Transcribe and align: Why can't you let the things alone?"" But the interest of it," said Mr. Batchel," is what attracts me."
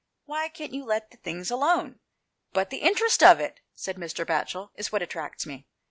Why 0.25 0.49
can't 0.49 0.73
you 0.73 0.83
let 0.83 1.11
the 1.11 1.17
things 1.17 1.51
alone?"" 1.51 1.99
But 2.53 2.71
the 2.71 2.79
interest 2.81 3.21
of 3.21 3.39
it," 3.39 3.59
said 3.75 3.97
Mr. 3.97 4.25
Batchel," 4.25 4.71
is 4.75 4.91
what 4.91 5.03
attracts 5.03 5.45
me." 5.45 5.67